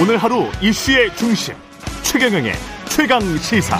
오늘 0.00 0.16
하루 0.16 0.44
이슈의 0.62 1.14
중심 1.14 1.54
최경영의 2.02 2.52
최강 2.86 3.20
시사. 3.20 3.76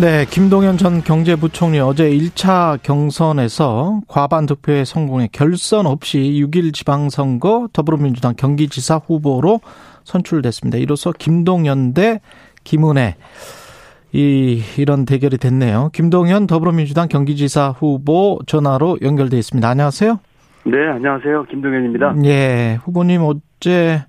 네, 0.00 0.24
김동연 0.30 0.76
전 0.76 1.02
경제부총리 1.02 1.80
어제 1.80 2.08
1차 2.08 2.80
경선에서 2.84 4.02
과반 4.06 4.46
득표에 4.46 4.84
성공해 4.84 5.28
결선 5.32 5.86
없이 5.86 6.18
6일 6.20 6.72
지방선거 6.72 7.70
더불어민주당 7.72 8.34
경기지사 8.36 9.00
후보로 9.04 9.60
선출됐습니다. 10.04 10.78
이로써 10.78 11.10
김동연 11.10 11.94
대 11.94 12.20
김은혜 12.62 13.16
이 14.12 14.62
이런 14.78 15.04
대결이 15.04 15.38
됐네요. 15.38 15.90
김동연 15.92 16.46
더불어민주당 16.46 17.08
경기지사 17.08 17.70
후보 17.70 18.38
전화로 18.46 18.98
연결돼 19.02 19.36
있습니다. 19.36 19.68
안녕하세요. 19.68 20.20
네, 20.66 20.88
안녕하세요. 20.92 21.44
김동현입니다. 21.50 22.14
예, 22.24 22.78
후보님 22.84 23.20
어제 23.64 24.04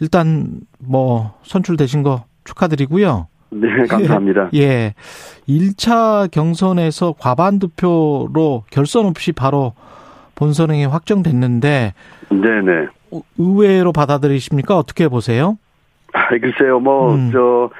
일단 0.00 0.60
뭐 0.80 1.34
선출되신 1.44 2.02
거 2.02 2.24
축하드리고요. 2.44 3.28
네, 3.50 3.68
감사합니다. 3.86 4.50
예. 4.54 4.94
1차 5.48 6.30
경선에서 6.32 7.14
과반 7.18 7.60
득표로 7.60 8.64
결선 8.70 9.06
없이 9.06 9.30
바로 9.30 9.74
본선행이 10.34 10.86
확정됐는데 10.86 11.94
네 12.30 12.60
네. 12.62 12.88
의외로 13.38 13.92
받아들이십니까? 13.92 14.76
어떻게 14.76 15.08
보세요? 15.08 15.56
아, 16.12 16.28
글쎄요, 16.28 16.80
뭐, 16.80 17.14
음. 17.14 17.30
저, 17.32 17.70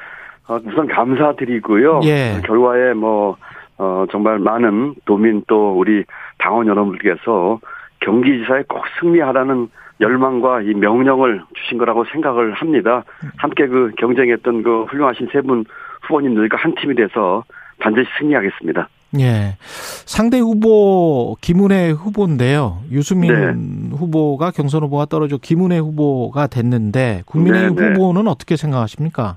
어, 0.47 0.59
우선 0.65 0.87
감사드리고요. 0.87 2.01
예. 2.05 2.41
결과에 2.47 2.95
뭐, 2.95 3.37
어, 3.77 4.06
정말 4.12 4.39
많은 4.39 4.95
도민 5.05 5.43
또 5.48 5.77
우리 5.77 6.05
당원 6.39 6.69
여러분들께서 6.69 7.59
경기지사에 8.06 8.62
꼭 8.69 8.84
승리하라는 9.01 9.69
열망과 10.00 10.62
이 10.62 10.75
명령을 10.75 11.42
주신 11.55 11.78
거라고 11.78 12.05
생각을 12.12 12.53
합니다. 12.53 13.03
함께 13.36 13.67
그 13.67 13.91
경쟁했던 13.98 14.62
그 14.62 14.84
훌륭하신 14.84 15.28
세 15.33 15.41
분 15.42 15.64
후보님들과 16.03 16.56
한 16.56 16.75
팀이 16.77 16.94
돼서 16.94 17.42
반드시 17.81 18.08
승리하겠습니다. 18.19 18.89
예. 19.19 19.56
상대 20.05 20.39
후보 20.39 21.36
김은혜 21.41 21.91
후보인데요. 21.91 22.83
유수민 22.91 23.33
네. 23.33 23.97
후보가 23.97 24.50
경선 24.50 24.83
후보가 24.84 25.06
떨어져 25.06 25.38
김은혜 25.38 25.78
후보가 25.78 26.47
됐는데 26.48 27.22
국민의힘 27.27 27.75
네, 27.77 27.83
네. 27.83 27.92
후보는 27.94 28.28
어떻게 28.28 28.56
생각하십니까? 28.56 29.36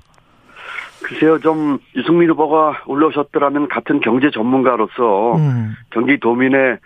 글쎄요, 1.02 1.40
좀 1.40 1.78
유승민 1.96 2.30
후보가 2.30 2.82
올라오셨더라면 2.86 3.68
같은 3.68 4.00
경제 4.00 4.30
전문가로서 4.30 5.36
음. 5.36 5.74
경기도민의 5.90 6.78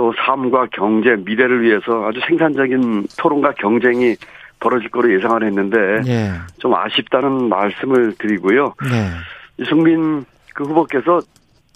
또 0.00 0.14
삶과 0.16 0.68
경제, 0.72 1.14
미래를 1.14 1.60
위해서 1.60 2.06
아주 2.08 2.20
생산적인 2.26 3.06
토론과 3.18 3.52
경쟁이 3.58 4.16
벌어질 4.58 4.88
거로 4.88 5.12
예상을 5.12 5.44
했는데 5.44 5.76
예. 6.06 6.30
좀 6.58 6.74
아쉽다는 6.74 7.50
말씀을 7.50 8.14
드리고요. 8.18 8.72
네. 8.82 9.10
유승민 9.58 10.24
그 10.54 10.64
후보께서 10.64 11.20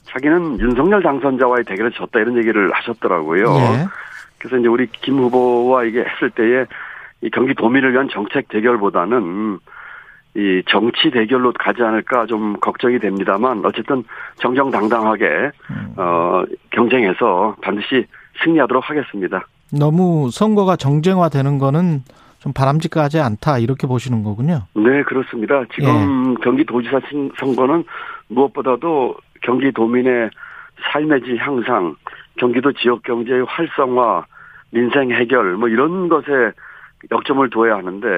자기는 0.05 0.58
윤석열 0.58 1.02
당선자와의 1.02 1.64
대결을 1.64 1.92
졌다 1.92 2.19
이런 2.19 2.39
얘기를 2.39 2.72
하셨더라고요. 2.72 3.45
예. 3.45 3.86
그래서 4.39 4.56
이제 4.56 4.69
우리 4.69 4.86
김 4.86 5.19
후보와 5.19 5.84
이게 5.84 6.02
했을 6.02 6.30
때에 6.30 6.64
이 7.20 7.28
경기도민을 7.28 7.92
위한 7.92 8.08
정책 8.11 8.48
대결보다는 8.48 9.58
이 10.37 10.63
정치 10.67 11.11
대결로 11.13 11.53
가지 11.53 11.83
않을까 11.83 12.27
좀 12.27 12.57
걱정이 12.61 12.99
됩니다만 12.99 13.63
어쨌든 13.65 14.03
정정당당하게 14.37 15.25
음. 15.71 15.95
어 15.97 16.43
경쟁해서 16.71 17.55
반드시 17.63 18.05
승리하도록 18.43 18.91
하겠습니다. 18.91 19.47
너무 19.73 20.29
선거가 20.33 20.75
정쟁화되는 20.77 21.59
거는 21.59 22.03
좀 22.41 22.53
바람직하지 22.53 23.21
않다 23.21 23.59
이렇게 23.59 23.87
보시는 23.87 24.25
거군요. 24.25 24.63
네 24.75 25.03
그렇습니다. 25.05 25.63
지금 25.73 26.35
경기도지사 26.41 27.01
신- 27.08 27.31
선거는 27.39 27.85
무엇보다도 28.29 29.14
경기도민의 29.42 30.31
삶의 30.92 31.23
질 31.23 31.37
향상, 31.39 31.95
경기도 32.39 32.73
지역 32.73 33.05
경제의 33.05 33.45
활성화, 33.47 34.25
민생 34.70 35.13
해결 35.13 35.55
뭐 35.55 35.69
이런 35.69 36.08
것에 36.08 36.27
역점을 37.13 37.48
둬야 37.51 37.77
하는데 37.77 38.08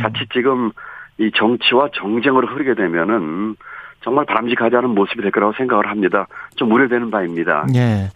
자칫 0.00 0.28
지금 0.32 0.72
이 1.20 1.30
정치와 1.36 1.90
정쟁으로 1.94 2.48
흐르게 2.48 2.74
되면은 2.74 3.56
정말 4.02 4.24
바람직하지 4.24 4.74
않은 4.76 4.90
모습이 4.94 5.20
될 5.20 5.30
거라고 5.30 5.52
생각을 5.58 5.90
합니다. 5.90 6.26
좀 6.56 6.72
우려되는 6.72 7.10
바입니다. 7.10 7.66
예. 7.74 8.08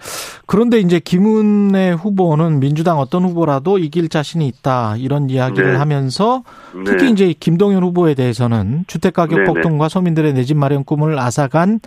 그런데 0.46 0.78
이제 0.78 0.98
김은혜 0.98 1.90
후보는 1.92 2.60
민주당 2.60 2.98
어떤 2.98 3.24
후보라도 3.24 3.76
이길 3.78 4.08
자신이 4.08 4.46
있다 4.48 4.96
이런 4.96 5.28
이야기를 5.28 5.72
네. 5.72 5.78
하면서 5.78 6.42
특히 6.86 7.04
네. 7.04 7.10
이제 7.10 7.34
김동연 7.38 7.82
후보에 7.82 8.14
대해서는 8.14 8.84
주택가격 8.86 9.38
네, 9.38 9.44
네. 9.44 9.52
폭등과 9.52 9.88
서민들의 9.90 10.32
내 10.32 10.44
집 10.44 10.56
마련 10.56 10.84
꿈을 10.84 11.18
앗아간 11.18 11.80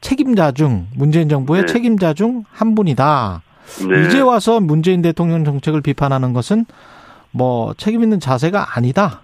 책임자 0.00 0.52
중 0.52 0.86
문재인 0.96 1.28
정부의 1.28 1.62
네. 1.62 1.66
책임자 1.72 2.14
중 2.14 2.44
한 2.52 2.74
분이다. 2.76 3.42
네. 3.88 4.06
이제 4.06 4.20
와서 4.20 4.60
문재인 4.60 5.02
대통령 5.02 5.44
정책을 5.44 5.80
비판하는 5.80 6.32
것은 6.32 6.64
뭐 7.32 7.74
책임 7.76 8.02
있는 8.02 8.20
자세가 8.20 8.76
아니다. 8.76 9.22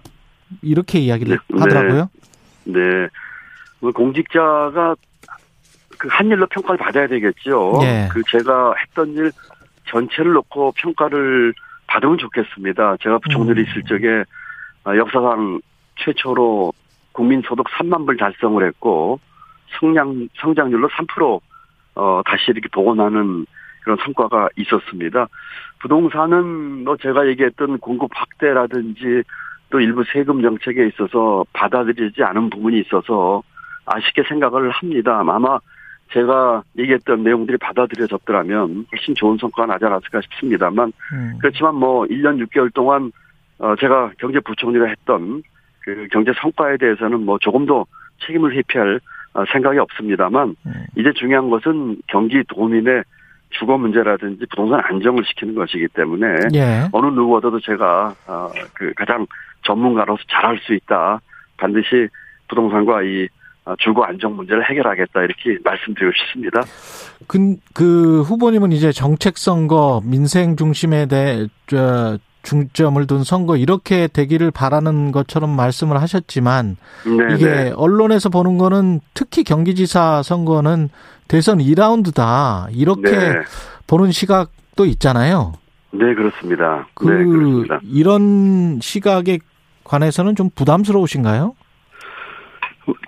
이렇게 0.61 0.99
이야기를 0.99 1.39
네. 1.47 1.59
하더라고요. 1.59 2.09
네. 2.65 2.79
뭐 3.79 3.91
공직자가 3.91 4.95
그 5.99 6.07
한 6.07 6.27
일로 6.27 6.47
평가를 6.47 6.77
받아야 6.77 7.07
되겠죠. 7.07 7.79
예. 7.83 8.07
그 8.09 8.23
제가 8.31 8.73
했던 8.81 9.13
일 9.13 9.31
전체를 9.89 10.31
놓고 10.31 10.71
평가를 10.77 11.53
받으면 11.87 12.17
좋겠습니다. 12.17 12.97
제가 13.01 13.19
부총리를 13.19 13.61
음. 13.61 13.65
있을 13.67 13.83
적에 13.83 14.23
아, 14.85 14.95
역사상 14.95 15.59
최초로 15.97 16.71
국민소득 17.11 17.67
3만 17.67 18.05
불 18.05 18.15
달성을 18.15 18.65
했고 18.65 19.19
성장 19.77 20.29
성장률로 20.39 20.87
3% 20.87 21.41
어, 21.95 22.21
다시 22.25 22.45
이렇게 22.47 22.69
복원하는 22.71 23.45
그런 23.83 23.97
성과가 24.03 24.49
있었습니다. 24.55 25.27
부동산은 25.79 26.83
뭐 26.85 26.95
제가 26.95 27.27
얘기했던 27.27 27.79
공급 27.79 28.11
확대라든지 28.13 29.23
또 29.69 29.79
일부 29.79 30.03
세금 30.11 30.41
정책에 30.41 30.87
있어서 30.87 31.45
받아들이지 31.53 32.23
않은 32.23 32.49
부분이 32.49 32.79
있어서 32.81 33.43
아쉽게 33.85 34.23
생각을 34.27 34.69
합니다. 34.71 35.19
아마 35.19 35.59
제가 36.11 36.63
얘기했던 36.77 37.23
내용들이 37.23 37.57
받아들여졌더라면 37.57 38.87
훨씬 38.91 39.13
좋은 39.15 39.37
성과가 39.37 39.73
나지 39.73 39.85
않았을까 39.85 40.21
싶습니다만 40.21 40.91
음. 41.13 41.37
그렇지만 41.39 41.75
뭐 41.75 42.05
1년 42.05 42.43
6개월 42.45 42.73
동안 42.73 43.11
어 43.59 43.75
제가 43.75 44.11
경제부총리가 44.19 44.85
했던 44.85 45.43
그 45.81 46.07
경제 46.11 46.31
성과에 46.41 46.77
대해서는 46.77 47.25
뭐 47.25 47.37
조금도 47.39 47.85
책임을 48.25 48.55
회피할 48.55 48.99
어, 49.33 49.43
생각이 49.51 49.77
없습니다만 49.77 50.55
음. 50.65 50.73
이제 50.95 51.11
중요한 51.13 51.49
것은 51.49 51.97
경기 52.07 52.43
도민의 52.47 53.03
주거 53.51 53.77
문제라든지 53.77 54.45
부동산 54.49 54.79
안정을 54.83 55.23
시키는 55.25 55.55
것이기 55.55 55.87
때문에 55.89 56.27
예. 56.53 56.87
어느 56.91 57.07
누구보다도 57.07 57.59
제가 57.59 58.13
어, 58.27 58.49
그 58.73 58.93
가장 58.95 59.25
전문가로서 59.63 60.21
잘할 60.29 60.59
수 60.59 60.73
있다. 60.73 61.21
반드시 61.57 62.07
부동산과 62.47 63.03
이 63.03 63.27
어, 63.65 63.75
주거 63.77 64.03
안정 64.03 64.35
문제를 64.35 64.67
해결하겠다 64.69 65.21
이렇게 65.21 65.57
말씀드리고 65.63 66.11
싶습니다. 66.17 66.61
그, 67.27 67.55
그 67.73 68.21
후보님은 68.21 68.71
이제 68.71 68.91
정책 68.91 69.37
선거, 69.37 70.01
민생 70.03 70.55
중심에 70.55 71.05
대해 71.07 71.47
저, 71.67 72.17
중점을 72.41 73.05
둔 73.05 73.23
선거 73.23 73.57
이렇게 73.57 74.07
되기를 74.07 74.51
바라는 74.51 75.11
것처럼 75.11 75.55
말씀을 75.55 76.01
하셨지만 76.01 76.77
네, 77.05 77.35
이게 77.35 77.45
네. 77.45 77.73
언론에서 77.75 78.29
보는 78.29 78.57
거는 78.57 79.01
특히 79.13 79.43
경기지사 79.43 80.23
선거는 80.23 80.89
대선 81.27 81.59
2라운드다 81.59 82.69
이렇게 82.71 83.11
네. 83.11 83.33
보는 83.87 84.11
시각도 84.11 84.85
있잖아요. 84.85 85.53
네, 85.91 86.13
그렇습니다. 86.13 86.87
그 86.93 87.09
네, 87.09 87.25
그렇습니다. 87.25 87.79
이런 87.83 88.79
시각에 88.81 89.39
관해서는 89.89 90.35
좀 90.35 90.49
부담스러우신가요? 90.55 91.55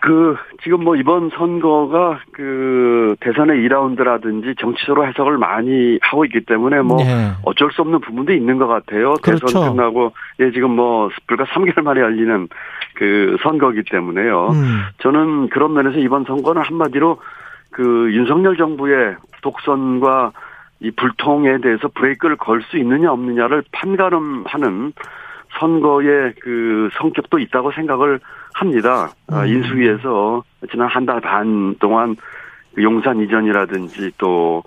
그 0.02 0.36
지금 0.64 0.84
뭐 0.84 0.96
이번 0.96 1.30
선거가 1.32 2.20
그 2.34 3.16
대선의 3.20 3.68
2라운드라든지 3.68 4.60
정치적으로 4.60 5.08
해석을 5.08 5.38
많이 5.38 5.98
하고 6.02 6.24
있기 6.26 6.42
때문에 6.46 6.82
뭐 6.82 6.98
네. 6.98 7.32
어쩔 7.44 7.72
수 7.72 7.82
없는 7.82 8.00
부분도 8.02 8.32
있는 8.34 8.58
것 8.60 8.68
같아요. 8.68 9.14
그렇죠. 9.24 9.48
대선 9.48 9.76
끝나고 9.76 10.14
예 10.40 10.52
지금 10.52 10.76
뭐 10.76 11.10
불과 11.26 11.46
3개월 11.46 11.82
만에 11.82 12.02
열리는 12.02 12.48
그 12.96 13.38
선거기 13.42 13.82
때문에요. 13.90 14.50
음, 14.50 14.82
저는 15.00 15.50
그런 15.50 15.74
면에서 15.74 15.98
이번 15.98 16.26
선거는 16.26 16.62
한마디로 16.62 17.18
그 17.72 18.10
윤석열 18.14 18.58
정부의 18.58 19.16
독선과 19.42 20.32
이 20.82 20.92
불통에 20.92 21.60
대해서 21.62 21.88
브레이크를 21.88 22.36
걸 22.38 22.62
수 22.70 22.78
있느냐 22.78 23.12
없느냐를 23.12 23.64
판가름하는 23.72 24.94
선거의 25.62 26.34
그 26.42 26.90
성격도 26.98 27.38
있다고 27.38 27.72
생각을 27.72 28.20
합니다. 28.56 29.12
아, 29.30 29.44
음. 29.44 29.48
인수위에서 29.48 30.44
지난 30.72 30.88
한 30.88 31.06
달 31.06 31.22
반 31.22 31.76
동안 31.80 32.16
그 32.74 32.82
용산 32.84 33.22
이전이라든지 33.22 34.12
또 34.18 34.64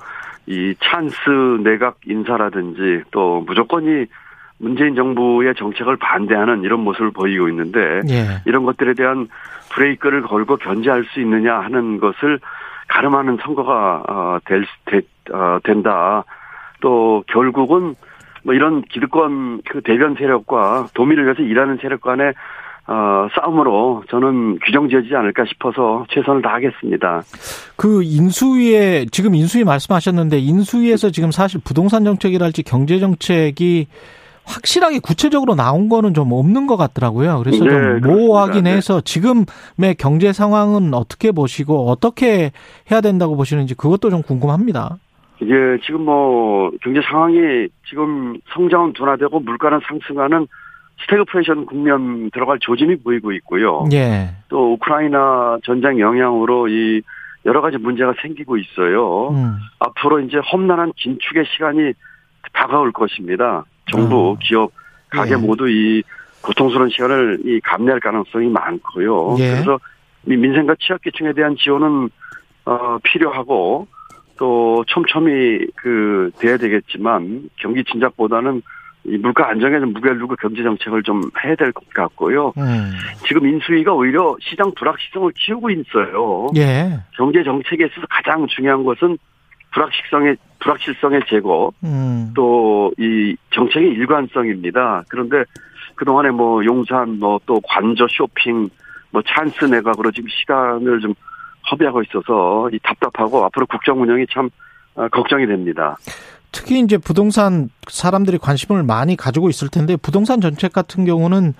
이 0.46 0.75
찬스 0.79 1.62
내각 1.62 2.00
인사라든지 2.06 3.02
또 3.11 3.43
무조건이 3.46 4.05
문재인 4.58 4.94
정부의 4.94 5.55
정책을 5.55 5.96
반대하는 5.96 6.62
이런 6.62 6.81
모습을 6.81 7.12
보이고 7.12 7.49
있는데 7.49 8.02
예. 8.11 8.43
이런 8.44 8.64
것들에 8.64 8.93
대한 8.93 9.29
브레이크를 9.73 10.20
걸고 10.23 10.58
견제할 10.58 11.05
수 11.05 11.20
있느냐 11.20 11.61
하는 11.61 11.99
것을 11.99 12.41
가름하는 12.88 13.38
선거가 13.43 14.02
어, 14.06 14.38
될, 14.44 14.67
되, 14.85 15.00
어, 15.32 15.58
된다. 15.64 16.25
또 16.82 17.25
결국은 17.29 17.94
뭐 18.44 18.55
이런 18.55 18.82
기득권 18.82 19.62
그 19.69 19.81
대변 19.82 20.14
세력과 20.14 20.88
도민을 20.94 21.25
위해서 21.25 21.43
일하는 21.43 21.79
세력 21.81 22.02
간의 22.02 22.35
어, 22.87 23.29
싸움으로 23.35 24.05
저는 24.11 24.58
규정 24.58 24.91
지어지지 24.91 25.17
않을까 25.17 25.44
싶어서 25.46 26.05
최선을 26.11 26.43
다하겠습니다. 26.43 27.23
그 27.76 28.02
인수위에 28.02 29.06
지금 29.11 29.35
인수위 29.35 29.64
말씀하셨는데 29.64 30.38
인수위에서 30.38 31.11
지금 31.11 31.31
사실 31.31 31.61
부동산 31.64 32.05
정책이랄지 32.05 32.62
경제 32.62 32.99
정책이 32.99 33.87
확실하게 34.44 34.99
구체적으로 34.99 35.55
나온 35.55 35.88
거는 35.88 36.12
좀 36.12 36.31
없는 36.32 36.67
것 36.67 36.76
같더라고요. 36.76 37.38
그래서 37.43 37.64
네, 37.64 37.70
좀. 37.70 38.00
모호하긴 38.02 38.64
네. 38.64 38.75
해서 38.75 39.00
지금의 39.00 39.94
경제 39.99 40.35
상황은 40.35 40.93
어떻게 40.93 41.32
보시고 41.32 41.88
어떻게 41.88 42.52
해야 42.91 43.00
된다고 43.00 43.37
보시는지 43.37 43.75
그것도 43.75 44.11
좀 44.11 44.23
궁금합니다. 44.23 44.99
이게 45.44 45.79
지금 45.85 46.05
뭐 46.05 46.70
경제 46.82 47.00
상황이 47.02 47.69
지금 47.88 48.38
성장은 48.55 48.94
둔화되고 48.94 49.41
물가는 49.41 49.79
상승하는 49.87 50.46
스태그플레이션 51.02 51.67
국면 51.67 52.31
들어갈 52.31 52.58
조짐이 52.61 52.96
보이고 52.96 53.32
있고요. 53.32 53.85
예. 53.93 54.31
또 54.49 54.75
우크라이나 54.75 55.58
전쟁 55.64 55.99
영향으로 56.00 56.69
이 56.69 57.02
여러 57.44 57.61
가지 57.61 57.76
문제가 57.76 58.14
생기고 58.23 58.56
있어요. 58.56 59.29
음. 59.31 59.56
앞으로 59.81 60.20
이제 60.20 60.38
험난한 60.38 60.93
긴축의 60.96 61.44
시간이 61.52 61.93
다가올 62.52 62.93
것입니다. 62.93 63.64
정부, 63.91 64.32
음. 64.32 64.37
기업, 64.41 64.70
가게 65.11 65.32
예. 65.32 65.37
모두 65.37 65.69
이 65.69 66.02
고통스러운 66.43 66.91
시간을 66.91 67.41
이 67.44 67.61
감내할 67.61 68.00
가능성이 68.00 68.49
많고요. 68.49 69.37
예. 69.41 69.50
그래서 69.50 69.79
이 70.26 70.37
민생과 70.37 70.76
취약계층에 70.81 71.32
대한 71.35 71.56
지원은 71.56 72.08
어 72.67 72.99
필요하고 73.02 73.87
또 74.38 74.84
촘촘히 74.88 75.66
그 75.76 76.31
돼야 76.38 76.56
되겠지만 76.56 77.50
경기 77.56 77.84
진작보다는 77.84 78.62
이 79.06 79.19
물가 79.19 79.48
안정에 79.50 79.78
좀 79.81 79.92
무게를 79.92 80.19
두고 80.19 80.34
경제 80.36 80.62
정책을 80.62 81.02
좀 81.02 81.20
해야 81.44 81.54
될 81.56 81.72
것 81.72 81.86
같고요. 81.90 82.54
음. 82.56 82.92
지금 83.26 83.46
인수위가 83.46 83.92
오히려 83.92 84.34
시장 84.40 84.72
불확실성을 84.75 85.31
키우고 85.36 85.70
있어요. 85.70 86.48
예. 86.56 87.00
경제 87.12 87.42
정책에 87.44 87.84
있어서 87.84 88.06
가장 88.08 88.46
중요한 88.46 88.82
것은 88.82 89.19
불확실성의 89.72 90.36
불확실성의 90.60 91.20
제거, 91.28 91.70
음. 91.84 92.32
또이 92.34 93.36
정책의 93.50 93.90
일관성입니다. 93.90 95.04
그런데 95.08 95.44
그 95.96 96.04
동안에 96.06 96.31
뭐 96.31 96.64
용산, 96.64 97.19
뭐 97.19 97.38
또 97.44 97.60
관저 97.62 98.06
쇼핑, 98.08 98.69
뭐 99.10 99.20
찬스 99.26 99.66
내각으로 99.66 100.10
지금 100.12 100.28
시간을 100.31 101.00
좀 101.00 101.12
허비하고 101.70 102.02
있어서 102.02 102.69
이 102.72 102.78
답답하고 102.82 103.44
앞으로 103.46 103.66
국정 103.66 104.00
운영이 104.02 104.26
참 104.32 104.50
어, 104.94 105.08
걱정이 105.08 105.46
됩니다. 105.46 105.96
특히 106.52 106.78
이제 106.81 106.99
부동산 106.99 107.69
사람들이 107.88 108.38
관심을 108.38 108.82
많이 108.84 109.16
가지고 109.16 109.49
있을 109.49 109.69
텐데 109.69 109.96
부동산 109.96 110.40
정책 110.40 110.72
같은 110.72 111.05
경우는 111.05 111.55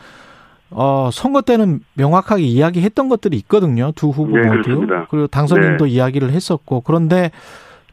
어 0.71 1.11
선거 1.13 1.41
때는 1.43 1.81
명확하게 1.95 2.43
이야기했던 2.43 3.09
것들이 3.09 3.37
있거든요. 3.39 3.93
두 3.97 4.09
후보 4.11 4.37
네, 4.37 4.47
모두. 4.47 4.63
그렇습니다. 4.63 5.07
그리고 5.11 5.27
당선인도 5.27 5.87
이야기를 5.87 6.31
했었고 6.31 6.83
그런데 6.83 7.31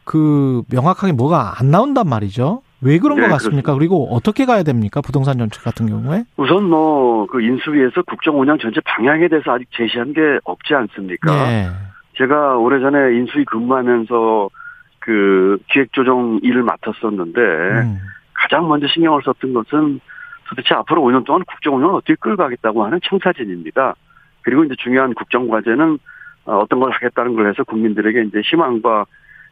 그 0.04 0.62
명확하게 0.70 1.12
뭐가 1.12 1.54
안 1.58 1.70
나온단 1.70 2.08
말이죠. 2.08 2.62
왜 2.80 2.98
그런 2.98 3.20
네, 3.20 3.28
것 3.28 3.32
같습니까? 3.34 3.74
그리고 3.74 4.08
어떻게 4.12 4.44
가야 4.44 4.64
됩니까? 4.64 5.00
부동산 5.00 5.38
정책 5.38 5.62
같은 5.62 5.86
경우에? 5.88 6.24
우선 6.36 6.64
뭐 6.68 7.12
그 7.32 7.40
인수위에서 7.40 8.02
국정 8.02 8.38
운영 8.38 8.58
전체 8.58 8.80
방향에 8.82 9.26
대해서 9.28 9.52
아직 9.52 9.66
제시한 9.72 10.12
게 10.12 10.20
없지 10.44 10.74
않습니까? 10.74 11.46
네. 11.48 11.68
제가 12.16 12.56
오래전에 12.56 13.16
인수위 13.16 13.44
근무하면서 13.44 14.50
그 14.98 15.58
기획조정 15.70 16.40
일을 16.42 16.62
맡았었는데 16.62 17.40
음. 17.40 17.98
가장 18.34 18.68
먼저 18.68 18.86
신경을 18.88 19.22
썼던 19.24 19.52
것은 19.52 20.00
도대체 20.48 20.74
앞으로 20.74 21.02
5년 21.02 21.24
동안 21.24 21.42
국정 21.44 21.76
운영을 21.76 21.94
어떻게 21.94 22.14
끌어가겠다고 22.14 22.84
하는 22.84 23.00
청사진입니다. 23.04 23.94
그리고 24.42 24.64
이제 24.64 24.74
중요한 24.78 25.14
국정 25.14 25.48
과제는 25.48 25.98
어, 26.44 26.58
어떤 26.58 26.80
걸 26.80 26.90
하겠다는 26.90 27.34
걸 27.34 27.48
해서 27.48 27.62
국민들에게 27.64 28.22
이제 28.22 28.40
희망과 28.44 29.06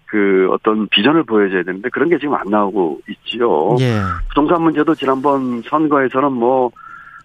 그 0.06 0.48
어떤 0.50 0.88
비전을 0.88 1.22
보여줘야 1.22 1.62
되는데 1.62 1.88
그런 1.90 2.08
게 2.08 2.18
지금 2.18 2.34
안 2.34 2.42
나오고 2.48 3.00
있지요. 3.08 3.76
예. 3.78 4.00
부동산 4.28 4.62
문제도 4.62 4.92
지난번 4.94 5.62
선거에서는 5.62 6.32
뭐, 6.32 6.72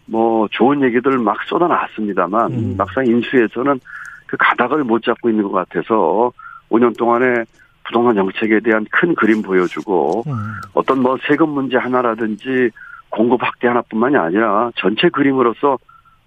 뭐, 0.05 0.47
좋은 0.51 0.83
얘기들 0.83 1.17
막 1.17 1.41
쏟아놨습니다만, 1.45 2.51
음. 2.51 2.75
막상 2.77 3.07
인수에서는 3.07 3.79
그 4.27 4.37
가닥을 4.37 4.83
못 4.83 5.03
잡고 5.03 5.29
있는 5.29 5.43
것 5.43 5.51
같아서 5.51 6.31
5년 6.69 6.97
동안에 6.97 7.43
부동산 7.85 8.15
정책에 8.15 8.59
대한 8.61 8.85
큰 8.91 9.13
그림 9.13 9.41
보여주고, 9.41 10.23
음. 10.27 10.33
어떤 10.73 11.01
뭐 11.01 11.17
세금 11.27 11.49
문제 11.49 11.77
하나라든지 11.77 12.71
공급 13.09 13.43
확대 13.43 13.67
하나뿐만이 13.67 14.17
아니라 14.17 14.71
전체 14.75 15.09
그림으로서 15.09 15.77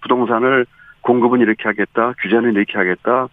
부동산을 0.01 0.65
공급은 1.01 1.41
이렇게 1.41 1.63
하겠다, 1.65 2.13
규제는 2.21 2.53
이렇게 2.53 2.77
하겠다, 2.77 3.27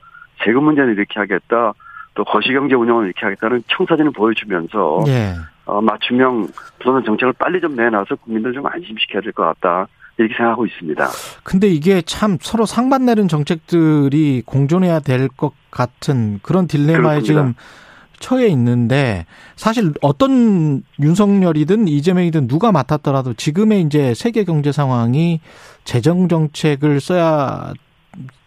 세금 0.45 0.65
문제는 0.65 0.95
이렇게 0.95 1.21
하겠다, 1.21 1.73
또 2.15 2.25
거시경제 2.25 2.75
운영을 2.75 3.07
이렇게 3.07 3.21
하겠다는 3.27 3.63
청사진을 3.69 4.11
보여주면서 4.13 5.05
예. 5.07 5.35
어, 5.67 5.81
맞춤형 5.81 6.49
부동산 6.79 7.05
정책을 7.05 7.35
빨리 7.39 7.61
좀 7.61 7.77
내놔서 7.77 8.17
국민들 8.17 8.53
좀 8.53 8.67
안심시켜야 8.67 9.21
될 9.21 9.33
것 9.33 9.45
같다. 9.45 9.87
이렇게 10.19 10.35
생각하고 10.35 10.67
있습니다. 10.67 11.09
근데 11.43 11.69
이게 11.69 12.01
참 12.03 12.39
서로 12.41 12.65
상반되는 12.67 13.29
정책들이 13.29 14.43
공존해야 14.47 15.01
될 15.01 15.29
것 15.29 15.53
같은 15.71 16.39
그런 16.43 16.67
딜레마에 16.67 17.21
그렇습니다. 17.21 17.25
지금 17.25 17.55
처해 18.19 18.47
있는데 18.49 19.27
사실 19.57 19.93
어떤 20.01 20.83
윤석열이든 21.01 21.87
이재명이든 21.89 22.49
누가 22.49 22.73
맡았더라도 22.73 23.35
지금의 23.35 23.83
이제 23.83 24.15
세계 24.15 24.45
경제 24.45 24.73
상황이 24.73 25.41
재정 25.85 26.29
정책을 26.29 27.01
써야 27.01 27.75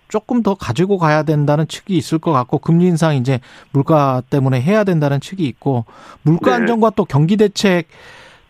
조금 0.08 0.42
더 0.42 0.56
가지고 0.56 0.98
가야 0.98 1.22
된다는 1.22 1.68
측이 1.68 1.96
있을 1.96 2.18
것 2.18 2.32
같고 2.32 2.58
금리 2.58 2.86
인상 2.88 3.16
이제 3.16 3.40
물가 3.72 4.24
때문에 4.32 4.60
해야 4.60 4.84
된다는 4.84 5.20
측이 5.22 5.46
있고 5.46 5.86
물가 6.24 6.50
네. 6.50 6.56
안정과 6.62 6.92
또 6.96 7.06
경기 7.06 7.38
대책 7.38 7.88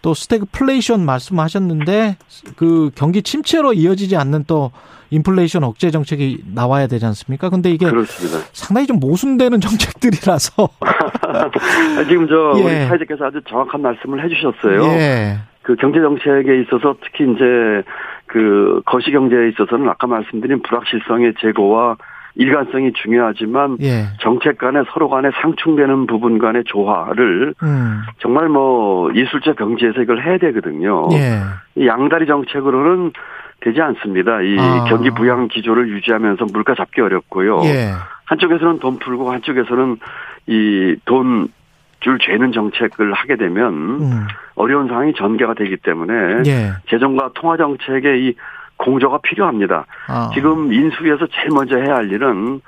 또 0.02 0.14
스태그플레이션 0.14 1.06
말씀하셨는데 1.06 2.18
그 2.56 2.90
경기 2.96 3.22
침체로 3.22 3.74
이어지지 3.74 4.16
않는 4.16 4.46
또 4.48 4.72
인플레이션 5.12 5.64
억제 5.64 5.90
정책이 5.92 6.44
나와야 6.54 6.88
되지 6.88 7.06
않습니까? 7.08 7.50
근데 7.50 7.72
이게 7.72 7.90
그렇습니다. 7.90 8.40
상당히 8.54 8.88
좀 8.88 9.00
모순되는 9.00 9.60
정책들이라서 9.62 10.70
지금 12.08 12.28
저 12.28 12.54
예. 12.58 12.62
우리 12.62 12.88
사회자께서 12.88 13.26
아주 13.26 13.42
정확한 13.48 13.82
말씀을 13.82 14.24
해주셨어요. 14.24 14.84
예. 14.94 15.38
그 15.64 15.76
경제 15.76 16.00
정책에 16.00 16.62
있어서 16.62 16.96
특히 17.04 17.32
이제 17.32 17.84
그 18.26 18.82
거시 18.86 19.12
경제에 19.12 19.50
있어서는 19.50 19.90
아까 19.90 20.08
말씀드린 20.08 20.62
불확실성의 20.62 21.34
제거와 21.42 21.98
일관성이 22.40 22.94
중요하지만 22.94 23.78
예. 23.82 24.06
정책 24.22 24.58
간에 24.58 24.82
서로 24.94 25.10
간에 25.10 25.30
상충되는 25.42 26.08
부분 26.08 26.40
간의 26.40 26.64
조화를 26.66 27.54
음. 27.62 28.02
정말 28.20 28.48
뭐 28.48 29.12
이술적 29.12 29.58
경제에서 29.58 30.02
이걸 30.02 30.24
해야 30.24 30.38
되거든요. 30.38 31.10
예. 31.12 31.42
이 31.76 31.86
양다리 31.86 32.26
정책으로는 32.28 33.12
되지 33.60 33.82
않습니다. 33.82 34.42
이 34.42 34.58
아. 34.58 34.86
경기 34.88 35.10
부양 35.12 35.50
기조를 35.50 35.90
유지하면서 35.90 36.46
물가 36.54 36.76
잡기 36.76 37.02
어렵고요. 37.02 37.60
예. 37.66 37.92
한쪽에서는 38.24 38.80
돈 38.80 39.00
풀고 39.00 39.32
한쪽에서는 39.32 39.98
이 40.48 40.96
돈 41.06 41.50
줄 42.02 42.18
죄는 42.18 42.54
정책을 42.54 43.12
하게 43.12 43.36
되면 43.36 43.74
음. 43.74 44.28
어려운 44.56 44.88
상황이 44.88 45.14
전개가 45.14 45.54
되기 45.54 45.76
때문에 45.76 46.44
예. 46.48 46.72
재정과 46.90 47.32
통화 47.36 47.58
정책의 47.58 48.24
이 48.26 48.36
공조가 48.80 49.20
필요합니다. 49.20 49.86
아. 50.08 50.32
지금 50.34 50.74
인수위에서 50.74 51.28
제일 51.28 51.50
먼저 51.54 51.78
해야 51.78 51.96
할 51.98 52.12
일은 52.12 52.62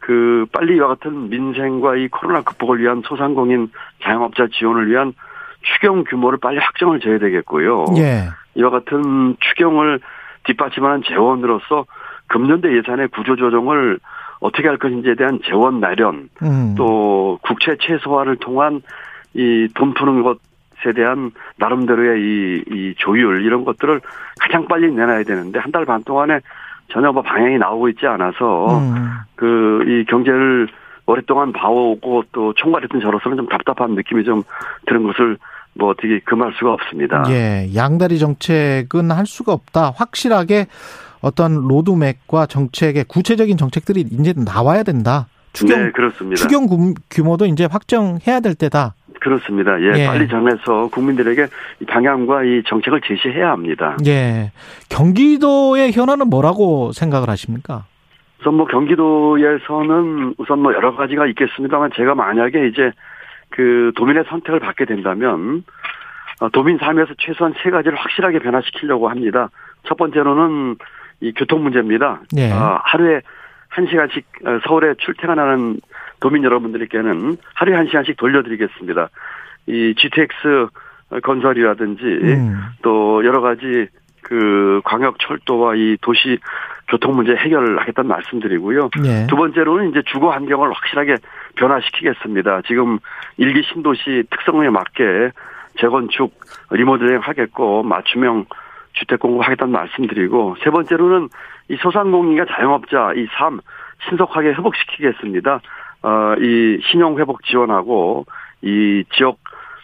그 0.00 0.46
빨리 0.52 0.76
이와 0.76 0.88
같은 0.88 1.28
민생과 1.28 1.96
이 1.96 2.08
코로나 2.08 2.40
극복을 2.42 2.80
위한 2.80 3.02
소상공인 3.04 3.70
자영업자 4.02 4.48
지원을 4.52 4.90
위한 4.90 5.12
추경 5.62 6.04
규모를 6.04 6.38
빨리 6.40 6.58
확정을 6.58 7.00
줘야 7.00 7.18
되겠고요. 7.18 7.84
예. 7.98 8.28
이와 8.54 8.70
같은 8.70 9.36
추경을 9.40 10.00
뒷받침하는 10.44 11.02
재원으로서 11.06 11.84
금년도 12.28 12.76
예산의 12.76 13.08
구조조정을 13.08 13.98
어떻게 14.40 14.68
할 14.68 14.78
것인지에 14.78 15.16
대한 15.16 15.40
재원 15.44 15.80
마련, 15.80 16.28
음. 16.42 16.74
또 16.78 17.38
국채 17.42 17.76
최소화를 17.80 18.36
통한 18.36 18.82
이 19.34 19.68
돈 19.74 19.92
푸는 19.94 20.22
것 20.22 20.38
에 20.86 20.92
대한 20.92 21.32
나름대로의 21.56 22.20
이, 22.20 22.64
이 22.70 22.94
조율 22.98 23.44
이런 23.44 23.64
것들을 23.64 24.00
가장 24.40 24.68
빨리 24.68 24.92
내놔야 24.92 25.24
되는데 25.24 25.58
한 25.58 25.72
달 25.72 25.84
반 25.84 26.02
동안에 26.04 26.40
전혀 26.92 27.12
뭐 27.12 27.22
방향이 27.22 27.58
나오고 27.58 27.88
있지 27.90 28.06
않아서 28.06 28.78
음. 28.78 29.08
그이 29.34 30.04
경제를 30.06 30.68
오랫동안 31.06 31.52
봐오고 31.52 32.24
또 32.32 32.52
총괄했던 32.54 33.00
저로서는 33.00 33.36
좀 33.36 33.48
답답한 33.48 33.92
느낌이 33.94 34.24
좀 34.24 34.42
드는 34.86 35.02
것을 35.04 35.36
뭐 35.74 35.90
어떻게 35.90 36.20
금할 36.20 36.52
수가 36.58 36.72
없습니다. 36.74 37.24
예, 37.28 37.68
양다리 37.74 38.18
정책은 38.18 39.10
할 39.10 39.26
수가 39.26 39.52
없다. 39.52 39.92
확실하게 39.96 40.66
어떤 41.20 41.66
로드맵과 41.66 42.46
정책의 42.46 43.04
구체적인 43.04 43.56
정책들이 43.56 44.02
이제 44.10 44.32
나와야 44.36 44.82
된다. 44.82 45.26
추경 45.52 45.82
네, 45.82 45.90
그렇습니다. 45.92 46.36
추경 46.36 46.66
규모도 47.10 47.46
이제 47.46 47.66
확정해야 47.70 48.40
될 48.40 48.54
때다. 48.54 48.94
그렇습니다. 49.28 49.80
예, 49.80 50.02
예. 50.02 50.06
빨리 50.06 50.26
정해서 50.28 50.88
국민들에게 50.88 51.46
방향과 51.86 52.44
이 52.44 52.62
정책을 52.66 53.00
제시해야 53.02 53.50
합니다. 53.50 53.96
예. 54.06 54.52
경기도의 54.88 55.92
현안은 55.92 56.28
뭐라고 56.28 56.92
생각을 56.92 57.28
하십니까? 57.28 57.84
우선 58.40 58.54
뭐 58.54 58.66
경기도에서는 58.66 60.34
우선 60.38 60.60
뭐 60.60 60.72
여러 60.72 60.94
가지가 60.96 61.26
있겠습니다만 61.26 61.90
제가 61.94 62.14
만약에 62.14 62.68
이제 62.68 62.90
그 63.50 63.92
도민의 63.96 64.24
선택을 64.28 64.60
받게 64.60 64.86
된다면 64.86 65.64
어, 66.40 66.48
도민 66.50 66.78
삶에서 66.78 67.14
최소한 67.18 67.52
세 67.62 67.70
가지를 67.70 67.98
확실하게 67.98 68.38
변화시키려고 68.38 69.10
합니다. 69.10 69.50
첫 69.86 69.96
번째로는 69.96 70.76
이 71.20 71.32
교통 71.32 71.62
문제입니다. 71.64 72.20
예. 72.36 72.50
어, 72.50 72.80
하루에 72.84 73.20
한 73.68 73.86
시간씩 73.86 74.26
어, 74.44 74.58
서울에 74.66 74.94
출퇴근하는 74.98 75.80
도민 76.20 76.44
여러분들께는 76.44 77.36
하루에 77.54 77.76
한 77.76 77.86
시간씩 77.86 78.16
돌려드리겠습니다. 78.16 79.08
이 79.66 79.94
GTX 79.96 80.68
건설이라든지 81.22 82.02
음. 82.04 82.60
또 82.82 83.24
여러 83.24 83.40
가지 83.40 83.88
그 84.22 84.80
광역 84.84 85.18
철도와 85.18 85.74
이 85.76 85.96
도시 86.00 86.38
교통 86.88 87.16
문제 87.16 87.34
해결을 87.34 87.78
하겠다는 87.80 88.08
말씀드리고요. 88.08 88.90
네. 89.02 89.26
두 89.28 89.36
번째로는 89.36 89.90
이제 89.90 90.02
주거 90.06 90.30
환경을 90.30 90.70
확실하게 90.70 91.16
변화시키겠습니다. 91.56 92.62
지금 92.66 92.98
일기 93.36 93.62
신도시 93.62 94.24
특성에 94.30 94.70
맞게 94.70 95.30
재건축 95.78 96.32
리모델링 96.70 97.20
하겠고 97.20 97.82
맞춤형 97.82 98.46
주택 98.94 99.20
공급하겠다는 99.20 99.72
말씀드리고 99.72 100.56
세 100.64 100.70
번째로는 100.70 101.28
이 101.68 101.76
소상공인과 101.80 102.46
자영업자 102.46 103.12
이 103.14 103.26
삶 103.36 103.60
신속하게 104.08 104.50
회복시키겠습니다. 104.50 105.60
어, 106.02 106.34
이 106.40 106.78
신용 106.90 107.18
회복 107.18 107.42
지원하고 107.44 108.26
이 108.62 109.04
지역 109.16 109.38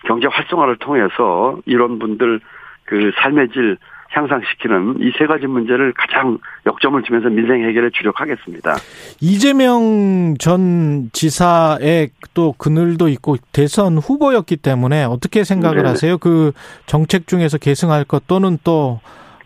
경제 0.07 0.26
활성화를 0.29 0.76
통해서 0.79 1.59
이런 1.67 1.99
분들 1.99 2.41
그 2.85 3.11
삶의 3.17 3.49
질 3.50 3.76
향상시키는 4.11 4.99
이 5.00 5.11
세 5.19 5.26
가지 5.26 5.49
문제를 5.49 5.93
가장 5.97 6.38
역점을 6.67 7.03
주면서 7.03 7.29
민생 7.31 7.64
해결에 7.64 7.91
주력하겠습니다. 7.93 8.75
이재명 9.21 10.37
전 10.38 11.11
지사의 11.12 12.11
또 12.35 12.55
그늘도 12.57 13.09
있고 13.09 13.37
대선 13.53 13.99
후보였기 13.99 14.59
때문에 14.59 15.03
어떻게 15.05 15.43
생각을 15.43 15.83
네 15.83 15.88
하세요? 15.88 16.19
그 16.19 16.53
정책 16.87 17.26
중에서 17.26 17.59
계승할 17.59 18.05
것 18.05 18.26
또는 18.29 18.59
또 18.62 19.00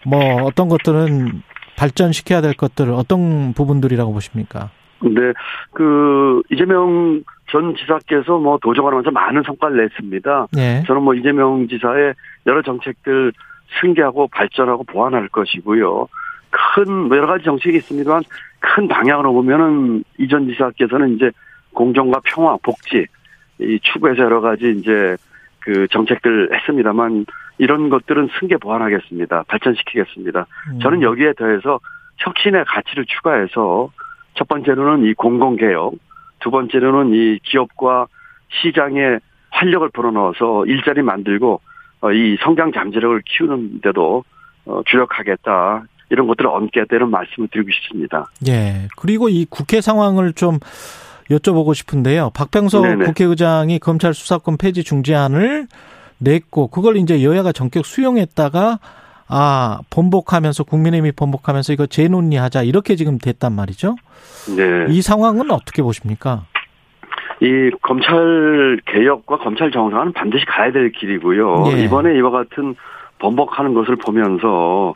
뭐 0.06 0.42
어떤 0.44 0.68
것들은 0.68 1.42
발전시켜야 1.78 2.40
될 2.40 2.54
것들 2.54 2.90
어떤 2.90 3.52
부분들이라고 3.54 4.12
보십니까? 4.12 4.70
네, 5.00 5.32
그 5.72 6.42
이재명 6.50 7.22
전 7.50 7.74
지사께서 7.76 8.36
뭐 8.38 8.58
도정하면서 8.60 9.12
많은 9.12 9.44
성과를 9.46 9.76
냈습니다. 9.76 10.48
네. 10.52 10.82
저는 10.86 11.02
뭐 11.02 11.14
이재명 11.14 11.68
지사의 11.68 12.14
여러 12.46 12.62
정책들 12.62 13.32
승계하고 13.80 14.28
발전하고 14.28 14.84
보완할 14.84 15.28
것이고요. 15.28 16.08
큰 16.50 17.08
여러 17.10 17.26
가지 17.28 17.44
정책이 17.44 17.76
있습니다만 17.78 18.22
큰 18.58 18.88
방향으로 18.88 19.32
보면은 19.32 20.02
이 20.18 20.26
전 20.28 20.48
지사께서는 20.48 21.14
이제 21.14 21.30
공정과 21.74 22.20
평화, 22.24 22.56
복지 22.62 23.06
이 23.60 23.78
추구해서 23.82 24.22
여러 24.22 24.40
가지 24.40 24.74
이제 24.78 25.16
그 25.60 25.86
정책들 25.88 26.50
했습니다만 26.54 27.26
이런 27.58 27.90
것들은 27.90 28.28
승계 28.38 28.56
보완하겠습니다. 28.56 29.44
발전시키겠습니다. 29.48 30.46
음. 30.72 30.80
저는 30.80 31.02
여기에 31.02 31.34
더해서 31.34 31.80
혁신의 32.18 32.64
가치를 32.66 33.04
추가해서 33.06 33.90
첫 34.34 34.48
번째로는 34.48 35.06
이 35.06 35.14
공공개혁, 35.14 35.94
두 36.40 36.50
번째로는 36.50 37.14
이 37.14 37.38
기업과 37.42 38.06
시장에 38.62 39.18
활력을 39.50 39.90
불어넣어서 39.90 40.66
일자리 40.66 41.02
만들고 41.02 41.60
어, 42.00 42.12
이 42.12 42.36
성장 42.42 42.72
잠재력을 42.72 43.20
키우는데도 43.26 44.24
어, 44.66 44.82
주력하겠다. 44.86 45.84
이런 46.10 46.26
것들을 46.26 46.48
얹겠다는 46.48 47.10
말씀을 47.10 47.48
드리고 47.48 47.70
싶습니다. 47.70 48.26
예. 48.48 48.88
그리고 48.96 49.28
이 49.28 49.46
국회 49.48 49.80
상황을 49.80 50.32
좀 50.32 50.58
여쭤보고 51.30 51.74
싶은데요. 51.74 52.30
박병석 52.34 52.82
네네. 52.82 53.04
국회의장이 53.04 53.78
검찰 53.78 54.14
수사권 54.14 54.56
폐지 54.56 54.84
중지안을 54.84 55.66
냈고 56.18 56.68
그걸 56.68 56.96
이제 56.96 57.22
여야가 57.22 57.52
전격 57.52 57.86
수용했다가 57.86 58.78
아, 59.28 59.80
번복하면서 59.90 60.64
국민의힘이 60.64 61.12
번복하면서 61.12 61.72
이거 61.74 61.86
재논의하자 61.86 62.62
이렇게 62.62 62.96
지금 62.96 63.18
됐단 63.18 63.52
말이죠. 63.52 63.96
네. 64.56 64.86
이 64.88 65.02
상황은 65.02 65.50
어떻게 65.50 65.82
보십니까? 65.82 66.44
이 67.40 67.70
검찰 67.82 68.80
개혁과 68.86 69.38
검찰 69.38 69.70
정상화는 69.70 70.12
반드시 70.12 70.44
가야 70.46 70.72
될 70.72 70.90
길이고요. 70.92 71.62
네. 71.72 71.84
이번에 71.84 72.16
이와 72.16 72.30
같은 72.30 72.74
번복하는 73.18 73.74
것을 73.74 73.96
보면서 73.96 74.94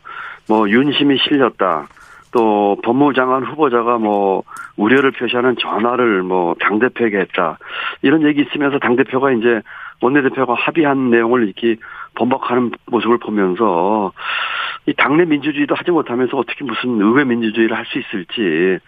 뭐 0.49 0.69
윤심이 0.69 1.17
실렸다. 1.19 1.87
또 2.33 2.77
법무장관 2.83 3.43
후보자가 3.43 3.97
뭐 3.99 4.43
우려를 4.75 5.11
표시하는 5.11 5.55
전화를 5.59 6.23
뭐 6.23 6.55
당대표에게 6.59 7.17
했다. 7.19 7.57
이런 8.01 8.23
얘기 8.27 8.41
있으면서 8.41 8.79
당대표가 8.79 9.31
이제 9.31 9.61
원내대표가 10.01 10.53
합의한 10.55 11.11
내용을 11.11 11.45
이렇게 11.45 11.77
번복하는 12.15 12.71
모습을 12.87 13.19
보면서 13.19 14.11
이 14.85 14.93
당내 14.97 15.25
민주주의도 15.25 15.75
하지 15.75 15.91
못하면서 15.91 16.35
어떻게 16.37 16.65
무슨 16.65 16.99
의회 16.99 17.23
민주주의를 17.23 17.77
할 17.77 17.85
수 17.85 17.99
있을지 17.99 18.79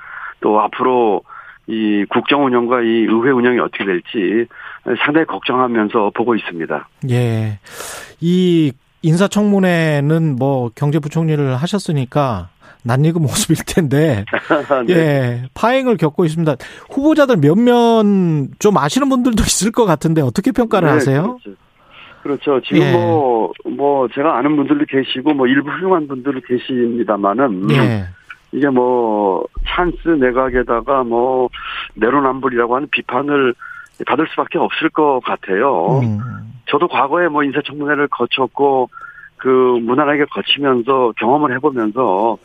또 0.41 0.59
앞으로 0.59 1.21
이 1.67 2.05
국정 2.09 2.45
운영과 2.45 2.81
이 2.81 3.05
의회 3.07 3.31
운영이 3.31 3.59
어떻게 3.59 3.85
될지 3.85 4.45
상당히 5.03 5.25
걱정하면서 5.25 6.11
보고 6.13 6.35
있습니다. 6.35 6.87
예. 7.09 7.59
이 8.21 8.71
인사청문회는 9.01 10.35
뭐 10.35 10.69
경제부총리를 10.75 11.55
하셨으니까 11.55 12.49
낯익은 12.83 13.21
모습일 13.21 13.57
텐데 13.65 14.25
네. 14.87 14.93
예 14.93 15.43
파행을 15.53 15.97
겪고 15.97 16.25
있습니다. 16.25 16.55
후보자들 16.89 17.37
몇몇 17.37 18.03
좀 18.59 18.77
아시는 18.77 19.09
분들도 19.09 19.43
있을 19.43 19.71
것 19.71 19.85
같은데 19.85 20.21
어떻게 20.21 20.51
평가를 20.51 20.87
네, 20.87 20.93
하세요? 20.93 21.37
그렇죠. 21.43 21.65
그렇죠. 22.25 22.59
지금 22.61 22.81
예. 22.81 22.91
뭐, 22.91 23.51
뭐, 23.69 24.07
제가 24.07 24.35
아는 24.35 24.55
분들도 24.55 24.85
계시고, 24.89 25.35
뭐, 25.35 25.45
일부 25.45 25.69
훌륭한 25.69 26.07
분들도 26.07 26.41
계십니다만은, 26.47 27.69
예. 27.69 28.07
이게 28.51 28.67
뭐, 28.67 29.45
찬스 29.67 30.09
내각에다가 30.09 31.03
뭐, 31.03 31.49
내로남불이라고 31.93 32.75
하는 32.77 32.87
비판을 32.89 33.53
받을 34.07 34.27
수밖에 34.31 34.57
없을 34.57 34.89
것 34.89 35.19
같아요. 35.23 35.99
음. 35.99 36.19
저도 36.65 36.87
과거에 36.87 37.27
뭐, 37.27 37.43
인사청문회를 37.43 38.07
거쳤고, 38.07 38.89
그, 39.45 39.77
무난하게 39.79 40.25
거치면서 40.25 41.13
경험을 41.17 41.53
해보면서, 41.53 42.35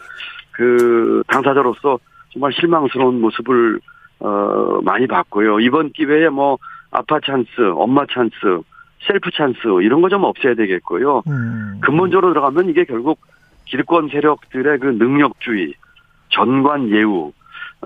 그, 0.53 1.23
당사자로서 1.29 1.99
정말 2.31 2.53
실망스러운 2.53 3.23
모습을, 3.23 3.81
어, 4.19 4.81
많이 4.83 5.07
봤고요. 5.07 5.61
이번 5.61 5.93
기회에 5.93 6.29
뭐, 6.29 6.59
아빠 6.91 7.19
찬스, 7.19 7.73
엄마 7.75 8.05
찬스, 8.05 8.35
셀프 9.07 9.31
찬스 9.31 9.61
이런 9.83 10.03
거 10.03 10.11
좀 10.11 10.25
없애야 10.25 10.53
되겠고요. 10.57 11.23
음. 11.27 11.81
근본적으로 11.81 12.35
들어가면 12.35 12.69
이게 12.69 12.85
결국 12.85 13.19
기득권 13.65 14.11
세력들의 14.11 14.79
그 14.81 14.87
능력주의, 14.89 15.73
전관 16.29 16.91
예우 16.91 17.33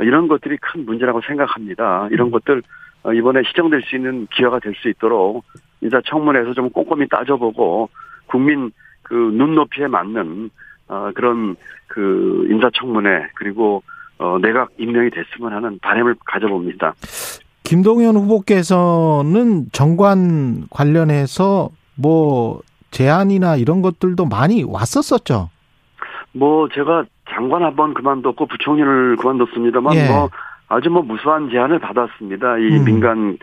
이런 0.00 0.26
것들이 0.26 0.56
큰 0.56 0.85
문제라고 0.87 1.21
생각합니다. 1.21 2.09
이런 2.11 2.28
음. 2.28 2.30
것들 2.33 2.62
어, 3.04 3.12
이번에 3.12 3.42
시정될 3.47 3.83
수 3.83 3.94
있는 3.94 4.26
기회가 4.35 4.59
될 4.59 4.75
수 4.75 4.88
있도록 4.88 5.44
인사청문회에서 5.83 6.54
좀 6.54 6.68
꼼꼼히 6.71 7.06
따져보고 7.06 7.90
국민 8.26 8.73
그 9.04 9.14
눈높이에 9.14 9.87
맞는 9.87 10.50
어 10.88 11.11
그런 11.14 11.56
그 11.87 12.46
인사청문회 12.50 13.28
그리고 13.37 13.82
어 14.18 14.38
내각 14.42 14.70
임명이 14.78 15.11
됐으면 15.11 15.52
하는 15.52 15.78
바람을 15.80 16.16
가져봅니다. 16.26 16.94
김동연 17.62 18.16
후보께서는 18.16 19.66
정관 19.73 20.66
관련해서 20.70 21.70
뭐 21.96 22.61
제안이나 22.90 23.56
이런 23.56 23.80
것들도 23.82 24.26
많이 24.26 24.62
왔었었죠. 24.64 25.49
뭐 26.32 26.68
제가 26.68 27.04
장관 27.30 27.62
한 27.62 27.75
번 27.76 27.94
그만뒀고 27.94 28.46
부총리를 28.46 29.16
그만뒀습니다만 29.16 29.94
예. 29.96 30.08
뭐 30.08 30.28
아주 30.68 30.90
뭐 30.90 31.02
무수한 31.02 31.49
제안을 31.50 31.78
받았습니다. 31.78 32.58
이 32.58 32.78
음. 32.78 32.84
민간 32.84 33.38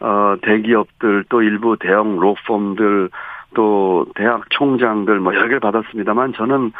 어 0.00 0.36
대기업들 0.42 1.24
또 1.28 1.42
일부 1.42 1.76
대형 1.78 2.18
로펌들 2.18 3.10
또 3.54 4.06
대학 4.14 4.48
총장들 4.50 5.18
뭐 5.20 5.34
여러 5.34 5.44
개를 5.44 5.60
받았습니다만 5.60 6.34
저는 6.34 6.72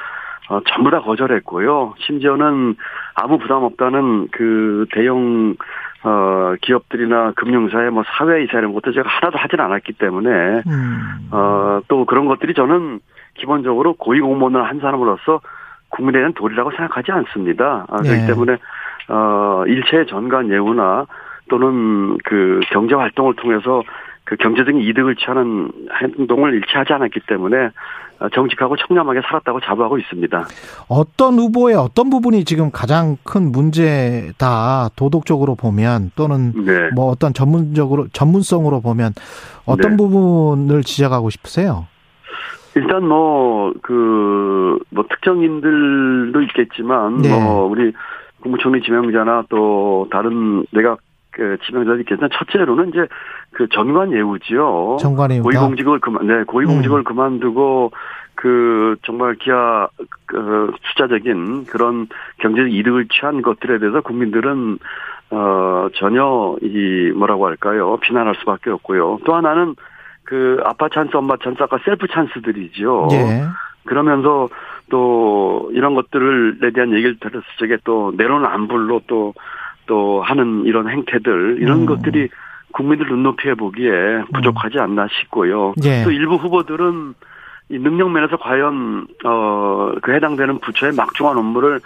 어, 0.50 0.60
전부 0.68 0.90
다 0.90 1.00
거절했고요. 1.00 1.94
심지어는 1.98 2.76
아무 3.14 3.38
부담 3.38 3.62
없다는 3.62 4.28
그 4.30 4.86
대형 4.92 5.56
어, 6.02 6.54
기업들이나 6.60 7.32
금융사의 7.34 7.90
뭐 7.90 8.04
사회이사 8.06 8.58
이런 8.58 8.74
것도 8.74 8.92
제가 8.92 9.08
하나도 9.08 9.38
하진 9.38 9.58
않았기 9.58 9.94
때문에, 9.94 10.62
음. 10.66 11.28
어, 11.30 11.80
또 11.88 12.04
그런 12.04 12.26
것들이 12.26 12.52
저는 12.52 13.00
기본적으로 13.32 13.94
고위공무원을 13.94 14.68
한 14.68 14.80
사람으로서 14.80 15.40
국민에 15.88 16.18
대한 16.18 16.34
도리라고 16.34 16.72
생각하지 16.72 17.10
않습니다. 17.10 17.86
아, 17.88 18.02
그렇기 18.02 18.20
네. 18.20 18.26
때문에, 18.26 18.58
어, 19.08 19.64
일체 19.66 20.04
전관 20.04 20.50
예우나 20.50 21.06
또는 21.48 22.18
그 22.24 22.60
경제 22.70 22.94
활동을 22.94 23.34
통해서 23.36 23.82
그 24.24 24.36
경제적인 24.36 24.80
이득을 24.80 25.16
취하는 25.16 25.70
행동을 26.00 26.54
일치하지 26.54 26.92
않았기 26.94 27.20
때문에 27.28 27.70
어, 28.20 28.28
정직하고 28.30 28.76
청렴하게 28.76 29.20
살았다고 29.22 29.60
자부하고 29.60 29.98
있습니다. 29.98 30.46
어떤 30.88 31.34
후보의 31.34 31.74
어떤 31.74 32.10
부분이 32.10 32.44
지금 32.44 32.70
가장 32.70 33.16
큰 33.24 33.52
문제다 33.52 34.90
도덕적으로 34.96 35.56
보면 35.56 36.12
또는 36.14 36.52
네. 36.64 36.90
뭐 36.94 37.06
어떤 37.06 37.34
전문적으로 37.34 38.08
전문성으로 38.12 38.80
보면 38.80 39.12
어떤 39.66 39.92
네. 39.92 39.96
부분을 39.96 40.82
지적하고 40.82 41.30
싶으세요? 41.30 41.86
일단 42.76 43.06
뭐, 43.06 43.72
그, 43.82 44.78
뭐, 44.90 45.04
특정인들도 45.08 46.42
있겠지만, 46.42 47.18
네. 47.18 47.28
뭐, 47.28 47.66
우리 47.66 47.92
국무총리 48.40 48.82
지명자나 48.82 49.44
또 49.48 50.08
다른 50.10 50.66
내각 50.72 50.98
그 51.34 51.58
지명자도 51.66 52.00
있겠지만, 52.00 52.30
첫째로는 52.32 52.90
이제 52.90 53.06
그 53.52 53.68
전관 53.68 54.12
예우지요. 54.12 54.98
정관의 55.00 55.38
음. 55.38 55.42
고위공직을 55.42 55.98
그만, 56.00 56.26
네, 56.26 56.44
고위공직을 56.44 57.04
그만두고, 57.04 57.92
그, 58.36 58.96
정말 59.02 59.34
기하, 59.34 59.88
그, 60.26 60.72
숫자적인 60.88 61.66
그런 61.66 62.08
경제적 62.38 62.72
이득을 62.72 63.08
취한 63.08 63.42
것들에 63.42 63.78
대해서 63.78 64.00
국민들은, 64.00 64.78
어, 65.30 65.88
전혀 65.94 66.56
이, 66.62 67.12
뭐라고 67.16 67.46
할까요. 67.46 67.96
비난할 68.00 68.34
수밖에 68.36 68.70
없고요. 68.70 69.18
또 69.24 69.34
하나는 69.34 69.74
그 70.24 70.60
아빠 70.64 70.88
찬스, 70.88 71.16
엄마 71.16 71.36
찬스, 71.42 71.62
아까 71.62 71.78
셀프 71.84 72.06
찬스들이죠. 72.06 73.08
예. 73.12 73.44
그러면서 73.84 74.48
또 74.90 75.70
이런 75.72 75.94
것들에 75.94 76.70
대한 76.72 76.92
얘기를 76.92 77.18
들었을 77.18 77.42
적에 77.58 77.78
또 77.84 78.12
내로남불로 78.16 79.00
또, 79.06 79.34
또 79.86 80.22
하는 80.22 80.64
이런 80.64 80.88
행태들, 80.88 81.58
이런 81.60 81.80
음. 81.80 81.86
것들이 81.86 82.28
국민들 82.72 83.06
눈높이에 83.06 83.54
보기에 83.54 84.24
부족하지 84.34 84.78
않나 84.80 85.06
싶고요. 85.08 85.74
예. 85.84 86.02
또 86.02 86.10
일부 86.10 86.36
후보들은 86.36 87.14
이 87.70 87.78
능력 87.78 88.10
면에서 88.10 88.36
과연, 88.36 89.06
어, 89.24 89.92
그 90.02 90.12
해당되는 90.12 90.58
부처의 90.60 90.92
막중한 90.94 91.36
업무를 91.38 91.80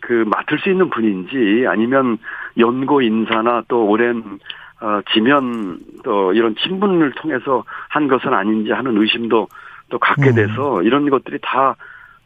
그 0.00 0.24
맡을 0.26 0.58
수 0.58 0.70
있는 0.70 0.88
분인지 0.90 1.66
아니면 1.68 2.18
연고 2.58 3.02
인사나 3.02 3.64
또 3.68 3.86
오랜 3.86 4.22
어, 4.80 5.00
지면 5.12 5.80
또 6.04 6.32
이런 6.32 6.54
친분을 6.54 7.12
통해서 7.12 7.64
한 7.88 8.08
것은 8.08 8.32
아닌지 8.32 8.72
하는 8.72 8.96
의심도 9.00 9.48
또 9.88 9.98
갖게 9.98 10.30
음. 10.30 10.34
돼서 10.34 10.82
이런 10.82 11.08
것들이 11.08 11.38
다 11.42 11.74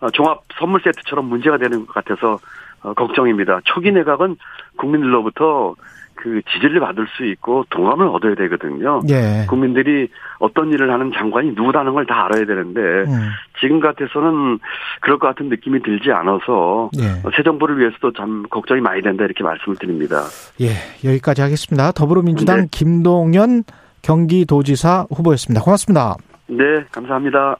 어, 0.01 0.11
종합 0.11 0.43
선물 0.59 0.81
세트처럼 0.83 1.27
문제가 1.27 1.59
되는 1.59 1.87
것 1.87 1.95
같아서 1.95 2.39
어, 2.83 2.95
걱정입니다. 2.95 3.61
초기 3.65 3.93
내각은 3.93 4.37
국민들로부터 4.77 5.75
그 6.15 6.43
지지를 6.53 6.81
받을 6.81 7.07
수 7.17 7.25
있고 7.25 7.65
동감을 7.71 8.07
얻어야 8.09 8.35
되거든요. 8.35 9.01
예. 9.09 9.47
국민들이 9.49 10.09
어떤 10.39 10.71
일을 10.71 10.93
하는 10.93 11.11
장관이 11.15 11.53
누구다는 11.53 11.95
걸 11.95 12.05
다 12.05 12.27
알아야 12.27 12.45
되는데 12.45 12.81
음. 12.81 13.31
지금 13.61 13.81
같아서는 13.81 14.59
그럴 15.01 15.19
것 15.19 15.29
같은 15.29 15.49
느낌이 15.49 15.83
들지 15.83 16.11
않아서 16.13 16.91
예. 16.99 17.23
새 17.35 17.43
정부를 17.43 17.79
위해서도 17.79 18.13
참 18.13 18.45
걱정이 18.51 18.81
많이 18.83 19.01
된다 19.01 19.25
이렇게 19.25 19.43
말씀을 19.43 19.77
드립니다. 19.79 20.23
예. 20.61 20.73
여기까지 21.09 21.41
하겠습니다. 21.41 21.93
더불어민주당 21.93 22.63
네. 22.63 22.67
김동연 22.71 23.65
경기도지사 24.03 25.07
후보였습니다. 25.11 25.63
고맙습니다. 25.65 26.17
네, 26.49 26.85
감사합니다. 26.93 27.57